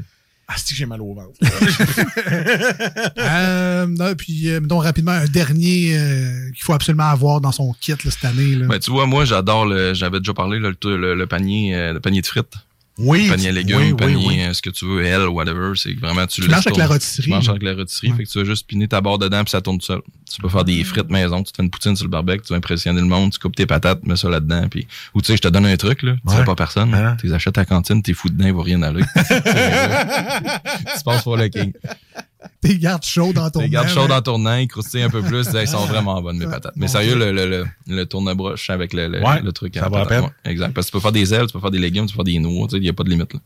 [0.50, 1.38] Ah, c'est que j'ai mal au ventre?
[3.18, 7.74] Euh, non, puis, euh, donc, rapidement, un dernier euh, qu'il faut absolument avoir dans son
[7.80, 8.54] kit là, cette année.
[8.54, 8.66] Là.
[8.66, 11.92] Ben, tu vois, moi, j'adore le, j'avais déjà parlé, là, le, le, le panier, euh,
[11.92, 12.54] le panier de frites.
[12.98, 13.28] Oui.
[13.28, 14.40] panier à légumes, oui, panier, oui, oui.
[14.42, 15.72] euh, ce que tu veux, L, whatever.
[15.76, 18.10] C'est vraiment, tu Tu laisses manges avec la rôtisserie, Tu manges avec la rôtisserie.
[18.10, 18.16] Ouais.
[18.18, 20.00] Fait que tu vas juste piner ta barre dedans puis ça tourne tout seul.
[20.30, 22.52] Tu peux faire des frites maison, tu te fais une poutine sur le barbecue, tu
[22.52, 24.68] vas impressionner le monde, tu coupes tes patates, mets ça là-dedans.
[24.68, 26.14] Puis, ou tu sais, je te donne un truc, là.
[26.26, 26.38] Tu Ouais.
[26.38, 26.92] sais pas personne.
[26.94, 27.16] Hein?
[27.20, 29.02] Tu les achètes à la cantine, t'es fou dedans, il va rien aller.
[29.14, 31.72] tu passes pour le king.
[32.60, 34.20] T'es gardes chaud dans ton Tu les gardes chaud là.
[34.20, 36.74] dans ton nain, ils croustillent un peu plus, ils sont vraiment bonnes, mes patates.
[36.76, 39.74] Mais sérieux, le, le, le, le tourne-broche avec le, le, Ouais, le truc.
[39.74, 40.24] ça à peine.
[40.24, 40.74] Ouais, exact.
[40.74, 42.24] Parce que tu peux faire des ailes, tu peux faire des légumes, tu peux faire
[42.24, 43.40] des noix, tu sais, il n'y a pas de limite, là.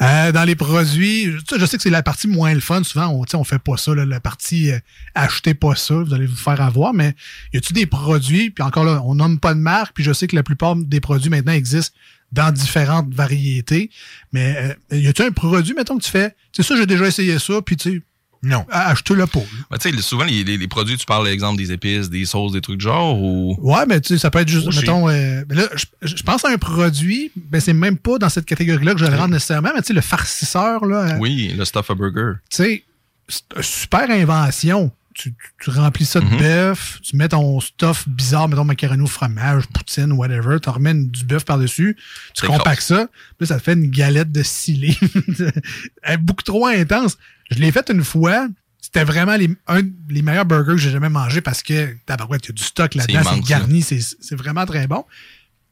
[0.00, 2.82] Euh, dans les produits, je, sais que c'est la partie moins le fun.
[2.84, 4.78] Souvent, on, on fait pas ça, là, la partie euh,
[5.14, 6.94] achetez pas ça, vous allez vous faire avoir.
[6.94, 7.14] Mais
[7.52, 10.26] y a-tu des produits, puis encore là, on nomme pas de marque, puis je sais
[10.26, 11.96] que la plupart des produits maintenant existent
[12.34, 13.90] dans différentes variétés.
[14.32, 17.06] Mais euh, y a-tu un produit, mettons, que tu fais, tu sais, ça, j'ai déjà
[17.06, 18.02] essayé ça, puis tu sais,
[18.42, 18.66] Non.
[18.70, 19.26] achetez-le là.
[19.70, 22.52] Ben, tu sais, souvent, les, les, les produits, tu parles, exemple, des épices, des sauces,
[22.52, 23.56] des trucs du genre, ou...
[23.62, 26.44] Ouais, mais tu sais, ça peut être juste, mettons, euh, ben là, je, je pense
[26.44, 29.70] à un produit, ben c'est même pas dans cette catégorie-là que je le rends nécessairement,
[29.74, 32.32] mais tu sais, le farcisseur, là, euh, Oui, le stuff a burger.
[32.50, 32.84] tu sais,
[33.28, 34.90] c'est une super invention.
[35.14, 35.32] Tu,
[35.68, 36.38] remplis ça de Mhm.
[36.38, 41.08] bœuf, tu mets ton stuff bizarre, mettons macaroni au fromage, poutine, whatever, tu remets une-
[41.08, 41.96] du bœuf par-dessus,
[42.34, 44.96] tu compactes ça, puis là, ça te fait une galette de scellé.
[46.20, 47.16] Beaucoup trop intense.
[47.50, 48.48] Je l'ai faite une fois,
[48.80, 52.48] c'était vraiment les, un les meilleurs burgers que j'ai jamais mangé parce que, tabarouette, il
[52.48, 55.04] y a du stock là-dedans, C'est garni, c'est c'est vraiment très bon.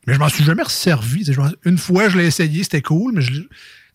[0.06, 1.24] Mais je m'en suis jamais resservi.
[1.64, 3.42] Une fois, je l'ai essayé, c'était cool, mais je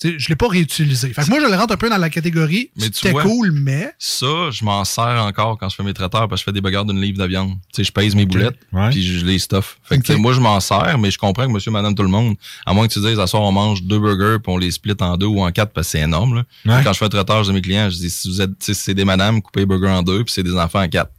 [0.03, 1.13] l'ai- tu sais, je l'ai pas réutilisé.
[1.13, 3.51] Fait que moi, je le rentre un peu dans la catégorie, Mais tu c'était cool,
[3.51, 3.91] mais...
[3.99, 6.61] Ça, je m'en sers encore quand je fais mes traiteurs parce que je fais des
[6.61, 7.51] bagarres d'une livre de viande.
[7.73, 8.89] Tu sais, je pèse mes boulettes, Ouais.
[8.89, 9.79] puis je les stuff.
[9.83, 12.35] Fait que moi, je m'en sers, mais je comprends que monsieur, madame, tout le monde,
[12.65, 14.95] à moins que tu dises, à soir, on mange deux burgers, puis on les split
[14.99, 16.43] en deux ou en quatre, parce que c'est énorme, là.
[16.77, 16.83] Ouais.
[16.83, 18.73] Quand je fais un traiteur de mes clients, je dis, si vous êtes, tu sais,
[18.73, 21.11] si c'est des madames, coupez les burgers en deux, puis c'est des enfants en quatre.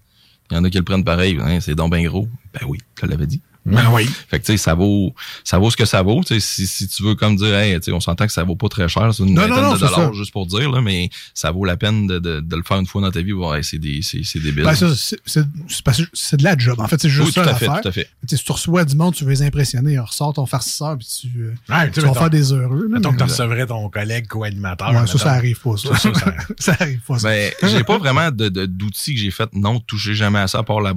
[0.51, 1.37] Il y en a qui le prennent pareil.
[1.43, 2.27] Hein, c'est donc bien gros.
[2.55, 3.43] Ben oui, je l'avais dit.
[3.71, 4.05] Ben oui.
[4.29, 6.23] Fait que tu sais, ça vaut, ça vaut ce que ça vaut.
[6.25, 8.45] Tu sais, si, si tu veux comme dire, hey, tu sais, on s'entend que ça
[8.45, 10.13] vaut pas très cher, c'est une Non, vingtaine non, de c'est dollars ça.
[10.13, 12.87] juste pour dire là, mais ça vaut la peine de, de, de le faire une
[12.87, 13.33] fois dans ta vie.
[13.33, 14.65] Ouais, c'est des, c'est, c'est débile.
[14.65, 16.81] Ben, ça, c'est- c'est c'est parce que c'est de la job.
[16.81, 18.09] En fait, c'est juste oui, tout ça à fait, tout à fait.
[18.23, 21.07] Tu sais, Si tu reçois du monde, tu veux les impressionner, ressors ton farcisseur, puis
[21.21, 22.89] tu, euh, Ouais, tu vas faire des heureux.
[22.91, 24.91] là, que tu recevrais ton collègue co-animateur.
[24.91, 25.97] Ouais, ça, ça arrive pas, ça.
[25.97, 27.29] Ça, ça- ça arrive pas, ça.
[27.29, 29.49] Ben, j'ai pas vraiment de, de- d'outils que j'ai fait.
[29.55, 30.93] Non, toucher jamais à ça, à part la,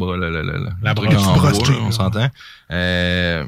[0.82, 2.30] La truc en clé, là, on s'entend.
[2.72, 3.44] Euh,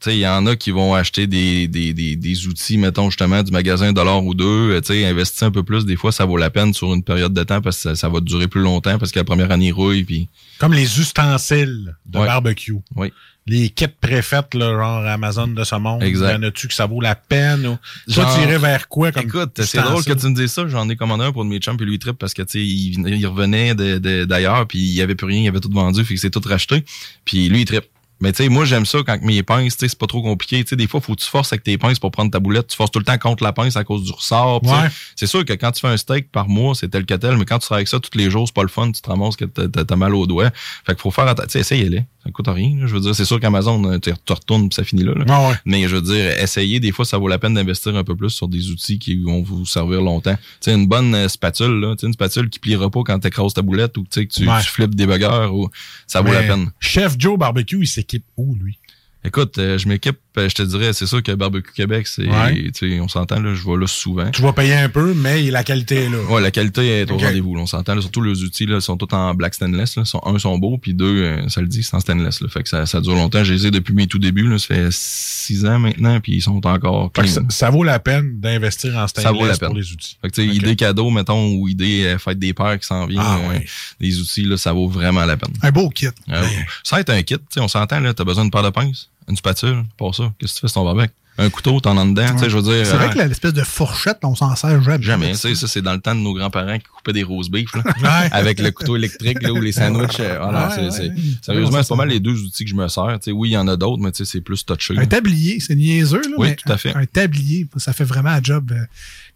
[0.00, 3.08] tu sais, il y en a qui vont acheter des, des, des, des outils, mettons
[3.08, 4.72] justement, du magasin un dollar ou deux.
[4.72, 7.04] Euh, Tu sais, investir un peu plus, des fois, ça vaut la peine sur une
[7.04, 9.50] période de temps parce que ça, ça va durer plus longtemps parce que la première
[9.52, 10.02] année il rouille.
[10.02, 12.26] Puis, Comme les ustensiles de Ouais.
[12.26, 12.74] barbecue.
[12.96, 13.12] Oui.
[13.46, 16.02] Les kits préfaites, là, genre Amazon de ce monde.
[16.02, 16.32] Exact.
[16.32, 17.66] Y en a-tu que ça vaut la peine?
[17.66, 17.78] Ou...
[18.12, 19.10] Toi, Genre- tu irais vers quoi?
[19.12, 20.66] Comme Écoute, c'est drôle que tu me dises ça.
[20.68, 22.52] J'en ai commandé un pour de mes chums puis lui il trip parce que tu
[22.58, 25.48] sais, il, venait- il revenait de- de- d'ailleurs puis il y avait plus rien, il
[25.48, 26.84] avait tout vendu, fait que c'est tout racheté.
[27.24, 27.84] Puis lui il trip.
[28.22, 30.62] Mais tu sais, moi j'aime ça quand mes pinces, tu sais, c'est pas trop compliqué.
[30.64, 32.68] Tu sais, des fois, faut que tu forces avec tes pinces pour prendre ta boulette.
[32.68, 34.60] Tu forces tout le temps contre la pince à cause du ressort.
[34.60, 34.88] puis tu sais, Ouais.
[35.16, 37.44] C'est sûr que quand tu fais un steak par mois, c'est tel que tel, mais
[37.44, 38.90] quand tu travailles avec ça tous les jours, c'est pas le fun.
[38.92, 40.50] Tu te ramasses que t'as- mal au doigt.
[40.86, 41.46] Fait qu'il faut faire attention.
[41.48, 42.04] Tu sais, essayez-les.
[42.24, 42.78] Ça coûte rien.
[42.78, 42.86] là.
[42.86, 45.12] Je veux dire, c'est sûr qu'Amazon, euh, tu retournes puis ça finit là.
[45.14, 45.24] là.
[45.24, 45.56] Ouais, ouais.
[45.64, 48.30] Mais je veux dire, essayez, des fois, ça vaut la peine d'investir un peu plus
[48.30, 50.36] sur des outils qui vont vous servir longtemps.
[50.36, 53.18] Tu sais, une bonne euh, spatule, là, tu sais, une spatule qui pliera pas quand
[53.18, 54.60] t'écrases ta boulette ou que tu, Ouais.
[54.62, 55.68] tu flippes des buggers ou
[56.06, 56.70] ça vaut Mais la peine.
[56.78, 58.78] Chef Joe Barbecue, il s'équipe où, lui?
[59.24, 62.70] Écoute, euh, je m'équipe, euh, je te dirais, c'est sûr que Barbecue Québec, c'est, Ouais.
[62.74, 64.30] tu sais, on s'entend, là, je vais là souvent.
[64.30, 66.18] Tu vas payer un peu, mais la qualité est là.
[66.30, 67.54] Ouais, la qualité est au rendez-vous.
[67.56, 67.94] là, On s'entend.
[67.94, 69.96] là, Surtout les outils là, sont tous en black stainless.
[69.96, 70.04] Là.
[70.04, 72.40] Sont, un sont beaux, puis deux, euh, ça le dit, c'est en stainless.
[72.40, 72.48] Là.
[72.48, 73.44] Fait que ça, ça dure longtemps.
[73.44, 74.48] Je les ai depuis mes tout débuts.
[74.48, 74.58] Là.
[74.58, 77.34] Ça fait six ans maintenant, puis ils sont encore Fait que clean.
[77.34, 79.68] ça, ça vaut la peine d'investir en stainless vaut la peine.
[79.68, 80.16] pour les outils.
[80.22, 80.56] Fait que, tu sais, Ok.
[80.56, 83.66] idée cadeau, mettons, ou idée euh, fête des pères qui s'en vient, Ah, euh, ouais.
[84.00, 85.52] les outils, là, ça vaut vraiment la peine.
[85.62, 86.06] Un beau kit.
[86.30, 86.44] Euh,
[86.82, 88.70] Ça va être un kit, tu sais, on s'entend, là, t'as besoin d'une paire de
[88.70, 90.32] pinces, une spatule, pour ça.
[90.38, 91.12] Qu'est-ce que tu fais ton barbecue?
[91.38, 92.84] Un couteau, t'en as dedans, tu sais, je veux dire.
[92.86, 95.02] C'est vrai euh, que l'espèce de fourchette, on s'en sert jamais.
[95.02, 97.48] Jamais, tu sais, ça, c'est dans le temps de nos grands-parents qui coupaient des rose
[97.48, 98.28] beef, là, Ouais.
[98.32, 100.20] avec le couteau électrique, là, ou les sandwichs.
[100.20, 103.18] euh, voilà, Ouais, c'est, sérieusement, c'est pas mal les deux outils que je me sers.
[103.18, 104.94] Tu sais, oui, il y en a d'autres, mais tu sais, c'est plus touché.
[104.98, 106.36] Un tablier, c'est niaiseux, là.
[106.36, 106.94] Oui, mais tout à fait.
[106.94, 108.84] Un, un tablier, ça fait vraiment un job euh,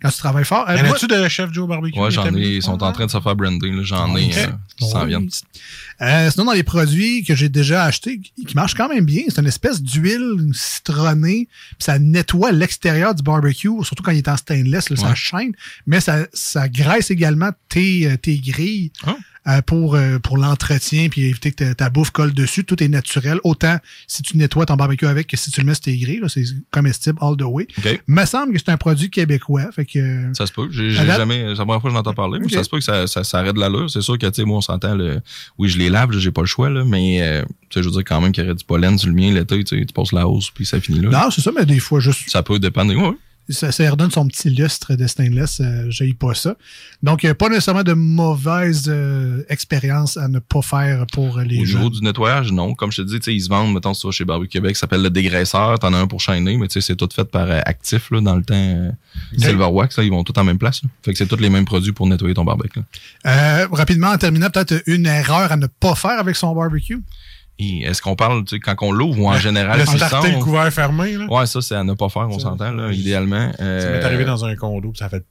[0.02, 0.68] quand tu travailles fort.
[0.68, 1.98] Euh, a-tu de Chef Joe Barbecue?
[1.98, 4.46] Ouais, j'en ai, ils sont en train de se faire brander, là, j'en ai, euh,
[4.76, 5.28] qui s'en viennent.
[6.02, 9.40] Euh, sinon, dans les produits que j'ai déjà achetés, qui marchent quand même bien, c'est
[9.40, 14.36] une espèce d'huile citronnée, puis ça nettoie l'extérieur du barbecue, surtout quand il est en
[14.36, 15.52] stainless, là, ça chaîne,
[15.86, 19.16] mais ça, ça graisse également tes, euh, tes grilles Ah.
[19.48, 22.64] Euh, pour, euh, pour l'entretien, puis éviter que ta, ta bouffe colle dessus.
[22.64, 25.74] Tout est naturel, autant si tu nettoies ton barbecue avec que si tu le mets
[25.74, 27.66] sur tes grilles, c'est comestible all the way.
[27.78, 28.02] OK.
[28.06, 29.98] Me semble que c'est un produit québécois, fait que...
[29.98, 30.68] euh, Ça se peut.
[30.70, 32.84] J'ai, jamais, c'est la première fois que j'en entends parler, mais ça se peut que
[32.84, 33.90] ça, ça, ça arrête de l'allure.
[33.90, 35.20] C'est sûr que, tu sais, moi, on s'entend, le,
[35.58, 37.92] oui, je les lave, j'ai pas le choix, là, mais, euh, tu sais, je veux
[37.94, 39.92] dire quand même qu'il y aurait du pollen sur le mien l'été, tu sais, tu
[39.92, 41.10] passes la hausse, puis ça finit là.
[41.10, 42.94] Non, c'est ça, mais des fois, juste Ça peut dépendre.
[42.94, 43.16] Ouais.
[43.48, 45.60] Ça, ça redonne son petit lustre de stainless.
[45.60, 46.56] Euh, J'ai pas ça.
[47.02, 51.60] Donc, euh, pas nécessairement de mauvaise euh, expérience à ne pas faire pour euh, les
[51.60, 51.78] Au gens.
[51.78, 52.74] niveau du nettoyage, non.
[52.74, 54.80] Comme je te dis, tu sais, ils se vendent, mettons, vas chez Barbecue Québec, ça
[54.80, 55.78] s'appelle le dégraisseur.
[55.78, 58.20] T'en as un pour chaîner, mais tu sais, c'est tout fait par euh, Actif, là,
[58.20, 58.54] dans le temps.
[58.54, 58.90] euh,
[59.38, 60.82] Silver Wax, là, ils vont tous en même place.
[60.82, 60.88] là.
[61.04, 62.80] Fait que c'est tous les mêmes produits pour nettoyer ton barbecue.
[63.26, 67.00] Euh, rapidement, en terminant, peut-être une erreur à ne pas faire avec son barbecue?
[67.58, 70.70] Est-ce qu'on parle, tu sais, quand on l'ouvre ou en général, Le starter le couvert
[70.72, 71.26] fermé, là.
[71.30, 73.50] Ouais, ça, c'est à ne pas faire, on Ça, s'entend, là, idéalement.
[73.52, 75.24] Ça Euh, m'est arrivé dans un condo, puis ça fait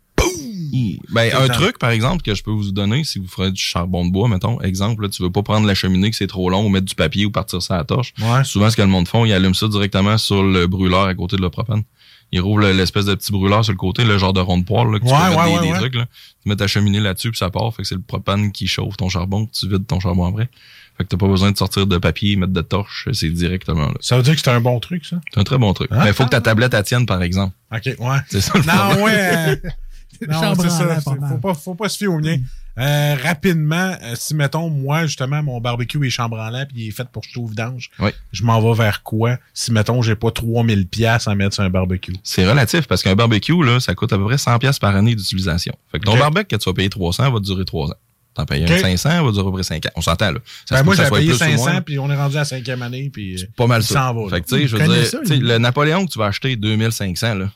[0.74, 3.62] I- Ben, un truc, par exemple, que je peux vous donner, si vous ferez du
[3.62, 6.50] charbon de bois, mettons, exemple, là, tu veux pas prendre la cheminée que c'est trop
[6.50, 8.14] long ou mettre du papier ou partir ça à la torche.
[8.20, 8.44] Ouais.
[8.44, 11.38] Souvent, ce que le monde font, ils allument ça directement sur le brûleur à côté
[11.38, 11.84] de le propane.
[12.32, 14.66] Ils rouvrent le- l'espèce de petit brûleur sur le côté, le genre de rond de
[14.66, 16.06] poêle, là, que tu Ouais, peux mettre des, des trucs, là.
[16.44, 17.74] Tu mets ta cheminée là-dessus, puis ça part.
[17.74, 20.50] Fait que c'est le propane qui chauffe ton charbon, tu vides ton charbon après.
[20.98, 23.96] Fait que t'as pas besoin de sortir de papier, mettre de torche, c'est directement là.
[24.00, 25.20] Ça veut dire que c'est un bon truc, ça?
[25.34, 25.90] C'est un très bon truc.
[25.92, 26.02] Ah.
[26.04, 27.54] Mais il faut que ta tablette elle tienne, par exemple.
[27.74, 28.18] OK, ouais.
[28.30, 29.04] C'est ça le Non, problème.
[29.04, 29.62] ouais.
[29.64, 31.02] euh, non, c'est ça.
[31.02, 32.38] Faut pas, faut pas se fier au mien.
[32.78, 37.08] Euh, rapidement, euh, si mettons, moi, justement, mon barbecue est chambranlant puis il est fait
[37.08, 38.12] pour au vidange, Oui.
[38.34, 39.38] je m'en vais vers quoi?
[39.54, 42.14] Si, mettons, j'ai pas 3000 pièces à mettre sur un barbecue.
[42.24, 45.16] C'est relatif parce qu'un barbecue, là, ça coûte à peu près 100 pièces par année
[45.16, 45.74] d'utilisation.
[45.92, 47.96] Fait que ton barbecue que tu vas payer 300 va te durer 3 ans.
[48.36, 48.80] T'en payes un Ok.
[48.82, 49.90] 500, va durer à peu près 5 ans.
[49.96, 50.40] On s'entend, là.
[50.66, 51.82] Ça Ben, moi, j'ai payé plus ou 500 moins.
[51.82, 54.12] puis on est rendu à la cinquième année puis euh, Pas mal ça.
[54.14, 54.30] va.
[54.30, 57.34] Fait que, tu sais, je veux dire, ça, le Napoléon que tu vas acheter 2500,
[57.36, 57.50] là,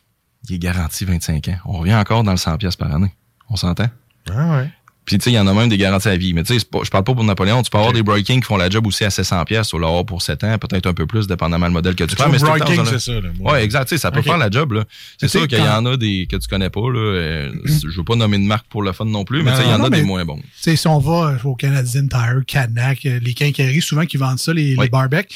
[0.48, 1.58] il est garanti 25 ans.
[1.66, 3.14] On revient encore dans le 100 pièces par année.
[3.50, 3.88] On s'entend?
[4.34, 4.70] Ah ouais.
[5.10, 6.36] Puis, tu sais, il y en a même des garanties à vie.
[6.36, 7.64] Mais tu sais, je parle pas pour Napoléon.
[7.64, 9.74] Tu peux avoir des breakings qui font la job aussi à 700 pièces.
[9.74, 12.30] Vas l'avoir pour 7 ans, peut-être un peu plus, dépendamment le modèle que tu prends.
[12.30, 13.14] Mais Breaking, c'est ça.
[13.14, 13.30] Là.
[13.40, 13.86] Ouais, exact.
[13.86, 14.84] Tu sais, ça peut faire la job, là.
[15.18, 17.00] C'est sûr qu'il y en a des que tu connais pas, là.
[17.00, 19.64] euh, je veux pas nommer de marque pour le fun non plus, mais tu sais,
[19.64, 20.38] il y en a des moins bons.
[20.38, 24.38] Tu sais, si on va au Canadian Tire, Canac, euh, les quincailleries, souvent qui vendent
[24.38, 25.34] ça, les, barbecs,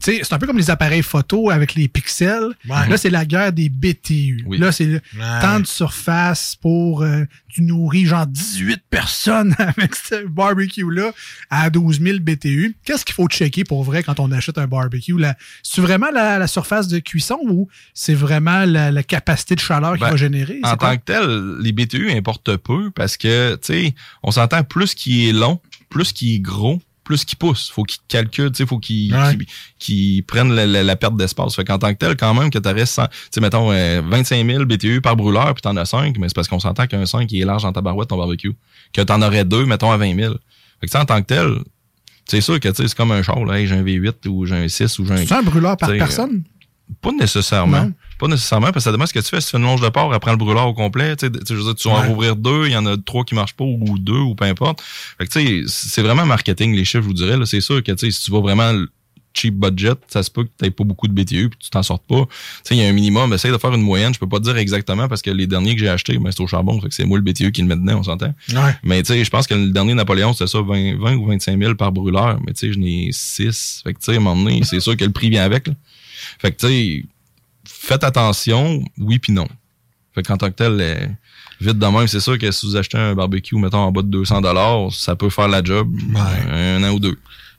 [0.00, 2.54] c'est un peu comme les appareils photo avec les pixels.
[2.68, 2.88] Ouais.
[2.88, 4.44] Là, c'est la guerre des BTU.
[4.46, 4.58] Oui.
[4.58, 5.40] Là, c'est Ouais.
[5.40, 11.12] temps de surface pour euh, tu nourris genre 18 personnes avec ce barbecue-là
[11.50, 12.76] à 12 000 BTU.
[12.84, 15.14] Qu'est-ce qu'il faut checker pour vrai quand on achète un barbecue?
[15.62, 19.92] C'est vraiment la, la surface de cuisson ou c'est vraiment la, la capacité de chaleur
[19.92, 20.60] qu'il Ben, va générer?
[20.64, 24.94] En tant que tel, les BTU importent peu parce que, tu sais, on s'entend plus
[24.94, 27.70] qu'il est long, plus qu'il est gros, plus qu'il pousse.
[27.70, 30.22] Faut qu'il calcule, tu sais, faut qu'il Ouais.
[30.26, 31.56] prenne la, la- la perte d'espace.
[31.56, 34.44] Fait qu'en tant que tel, quand même, que tu restes, tu sais, mettons, euh, 25
[34.46, 37.32] 000 BTU par brûleur, puis t'en as 5, mais c'est parce qu'on s'entend qu'un 5,
[37.32, 38.52] il est large dans ta barouette, ton barbecue.
[38.92, 40.34] Que t'en aurais deux, mettons, à 20 000.
[40.80, 41.48] Fait que, en tant que tel,
[42.26, 43.58] c'est sûr que, tu sais, c'est comme un char, là.
[43.58, 45.88] Hey, j'ai un V8 ou j'ai un 6 ou j'ai un C'est un brûleur par
[45.90, 46.42] personne?
[47.00, 47.84] pas nécessairement.
[47.84, 47.92] Non.
[48.18, 49.40] Pas nécessairement, parce que ça demande ce que tu fais.
[49.40, 51.38] Si tu fais une longe de porc, après le brûleur au complet, tu sais, tu
[51.38, 53.34] sais, je veux dire, tu vas en rouvrir deux, il y en a trois qui
[53.34, 54.82] marchent pas, ou deux, ou peu importe.
[55.18, 57.36] Fait que, tu sais, c'est vraiment marketing, les chiffres, je vous dirais.
[57.36, 57.46] là.
[57.46, 58.72] C'est sûr que, tu sais, si tu vas vraiment
[59.34, 62.04] cheap budget, ça se peut que tu pas beaucoup de BTU puis tu t'en sortes
[62.08, 62.24] pas.
[62.24, 62.30] Tu
[62.64, 63.32] sais, il y a un minimum.
[63.32, 64.12] Essaye de faire une moyenne.
[64.12, 66.40] Je peux pas te dire exactement parce que les derniers que j'ai achetés, ben, c'est
[66.40, 66.80] au charbon.
[66.80, 68.34] Fait que c'est moi le BTU qui le dedans, on s'entend.
[68.52, 68.74] Ouais.
[68.82, 71.58] Mais tu sais, je pense que le dernier Napoléon, c'était ça, 20, 20 ou 25
[71.58, 72.40] 000 par brûleur.
[72.46, 73.82] Mais tu sais, je n'ai 6.
[73.84, 75.68] Fait que tu sais, à un moment donné, c'est sûr que le prix vient avec.
[75.68, 75.74] là.
[76.40, 77.04] Fait que tu sais,
[77.68, 79.46] faites attention, oui puis non.
[80.14, 81.06] Fait qu'en tant que tel, euh,
[81.60, 84.08] vite de même, c'est sûr que si vous achetez un barbecue, mettons, en bas de
[84.08, 86.50] 200 ça peut faire la job Ouais.
[86.52, 87.18] un an ou deux.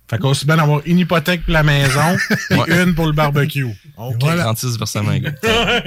[0.10, 2.18] Fait qu'aussi bien avoir une hypothèque pour la maison
[2.50, 2.84] et Ouais.
[2.84, 3.66] une pour le barbecue.
[3.98, 4.16] OK.
[4.22, 4.44] Voilà.
[4.44, 5.16] 36 versements.
[5.18, 5.32] gars.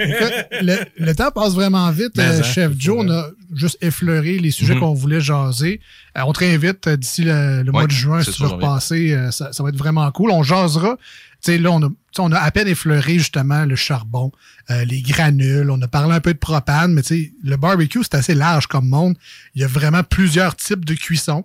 [0.62, 2.16] le, le temps passe vraiment vite.
[2.18, 4.80] Euh, hein, Chef Joe, on a juste effleuré les sujets Mhm.
[4.80, 5.80] qu'on voulait jaser.
[6.16, 9.12] Euh, on te réinvite euh, d'ici le, le mois de juin, si tu veux repasser.
[9.12, 10.30] euh, ça, ça va être vraiment cool.
[10.30, 10.96] On jasera.
[11.44, 14.30] Tu sais, là, on a, tu sais, on a à peine effleuré justement le charbon,
[14.70, 15.68] euh, les granules.
[15.70, 18.68] On a parlé un peu de propane, mais tu sais, le barbecue, c'est assez large
[18.68, 19.16] comme monde.
[19.56, 21.44] Il y a vraiment plusieurs types de cuisson.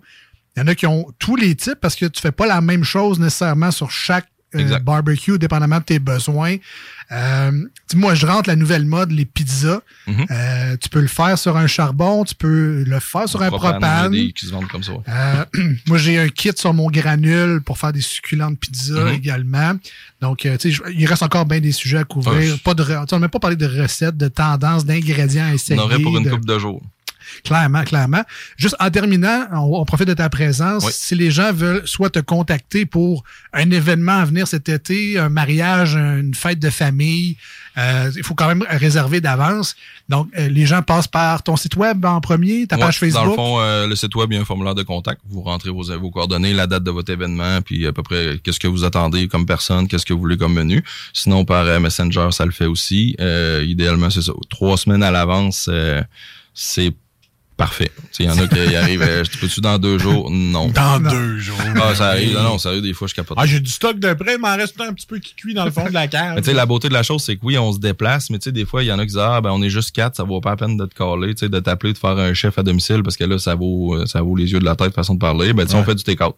[0.58, 2.60] Il y en a qui ont tous les types parce que tu fais pas la
[2.60, 6.56] même chose nécessairement sur chaque euh, barbecue, dépendamment de tes besoins.
[7.12, 7.52] Euh,
[7.94, 9.80] moi, je rentre la nouvelle mode, les pizzas.
[10.06, 10.26] Mhm.
[10.30, 14.10] Euh, tu peux le faire sur un charbon, tu peux le faire sur un propane.
[14.12, 14.92] des qui se vendent comme ça.
[14.92, 15.02] ouais.
[15.86, 19.14] Moi, j'ai un kit sur mon granule pour faire des succulentes pizzas Mhm.
[19.14, 19.72] également.
[20.22, 22.52] Donc, tu sais, il reste encore bien des sujets à couvrir.
[22.54, 22.58] Ouais.
[22.64, 25.78] Pas de, on n'a même pas parlé de recettes, de tendances, d'ingrédients à On essayer.
[25.80, 26.82] aurait pour une de- coupe de jours.
[27.44, 28.22] Clairement, clairement.
[28.56, 30.84] Juste en terminant, on, on profite de ta présence.
[30.84, 30.92] Oui.
[30.94, 35.28] Si les gens veulent soit te contacter pour un événement à venir cet été, un
[35.28, 37.36] mariage, une fête de famille,
[37.76, 39.76] euh, il faut quand même réserver d'avance.
[40.08, 43.22] Donc, euh, les gens passent par ton site web en premier, ta Ouais, page Facebook.
[43.22, 45.20] Dans le fond, euh, le site web, il y a un formulaire de contact.
[45.28, 48.58] Vous rentrez vos, vos coordonnées, la date de votre événement, puis à peu près qu'est-ce
[48.58, 50.82] que vous attendez comme personne, qu'est-ce que vous voulez comme menu.
[51.12, 53.16] Sinon, par Messenger, ça le fait aussi.
[53.62, 54.32] Idéalement, c'est ça.
[54.48, 55.70] Trois semaines à l'avance,
[56.54, 56.92] c'est
[57.58, 57.90] parfait.
[58.18, 60.30] Il y en a qui arrivent, euh, tu peux-tu dans deux jours?
[60.30, 60.68] Non.
[60.68, 61.10] Dans Non.
[61.10, 61.56] deux jours.
[61.76, 62.32] Ah, ça arrive.
[62.32, 63.36] Non, non, sérieux, des fois, je capote.
[63.38, 65.64] Ah, j'ai du stock de près, il m'en reste un petit peu qui cuit dans
[65.66, 66.36] le fond de la cave.
[66.36, 68.38] Mais tu sais, la beauté de la chose, c'est que oui, on se déplace, mais
[68.38, 69.90] tu sais, des fois, il y en a qui disent, ah, ben, on est juste
[69.94, 72.16] quatre, ça vaut pas la peine de te caller, tu sais, de t'appeler, de faire
[72.16, 74.64] un chef à domicile, parce que là, ça vaut, euh, ça vaut les yeux de
[74.64, 75.52] la tête, façon de parler.
[75.52, 76.36] Ben, tu sais, on fait du take-out.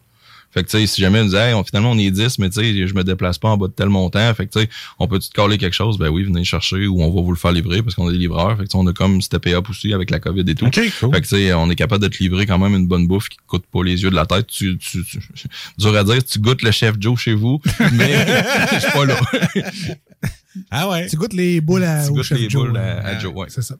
[0.53, 2.49] Fait que, tu sais, si jamais on disait, hey, on, finalement, on est 10, mais
[2.49, 4.33] tu sais, je me déplace pas en bas de tel montant.
[4.33, 5.97] Fait que, tu sais, on peut-tu te caler quelque chose?
[5.97, 8.17] Ben oui, venez chercher ou on va vous le faire livrer parce qu'on a des
[8.17, 8.57] livreurs.
[8.57, 10.65] Fait que, tu sais, on a comme steppé up aussi avec la COVID et tout.
[10.65, 11.13] OK, cool.
[11.13, 13.29] Fait que, tu sais, on est capable de te livrer quand même une bonne bouffe
[13.29, 14.47] qui coûte pas les yeux de la tête.
[14.47, 15.19] Tu, tu, tu-
[15.77, 17.61] dur à dire, tu goûtes le chef Joe chez vous,
[17.93, 18.25] mais
[18.73, 19.15] je suis pas là.
[20.69, 21.07] Ah ouais.
[21.07, 23.47] Tu goûtes les boules à, Tu goûtes Chef les Joe, boules à- à Joe, ouais.
[23.49, 23.75] C'est ça.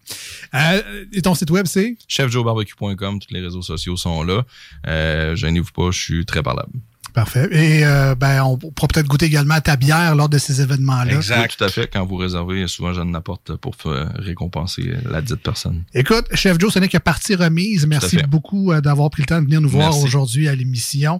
[0.56, 1.98] Euh, et ton site web, c'est?
[2.08, 4.44] chefjoebarbecue.com, tous les réseaux sociaux sont là.
[4.88, 6.72] Euh, gênez-vous pas, je suis très parlable.
[7.14, 7.50] Parfait.
[7.52, 11.14] Et euh, ben, on pourra peut-être goûter également à ta bière lors de ces événements-là.
[11.14, 11.42] Exact.
[11.52, 11.88] Oui, tout à fait.
[11.92, 13.76] Quand vous réservez, souvent, je n'apporte pour
[14.16, 15.84] récompenser la dite personne.
[15.94, 17.86] Écoute, Chef Joe, ce n'est que partie remise.
[17.86, 21.20] Merci beaucoup euh, d'avoir pris le temps de venir nous voir aujourd'hui à l'émission.